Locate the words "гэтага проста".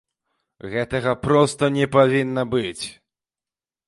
0.71-1.63